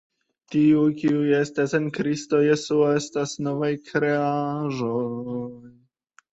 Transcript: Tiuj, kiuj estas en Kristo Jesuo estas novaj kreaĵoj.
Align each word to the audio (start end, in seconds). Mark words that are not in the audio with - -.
Tiuj, 0.53 0.93
kiuj 1.01 1.29
estas 1.39 1.75
en 1.81 1.85
Kristo 1.99 2.41
Jesuo 2.47 2.89
estas 3.03 3.37
novaj 3.51 3.71
kreaĵoj. 3.93 5.47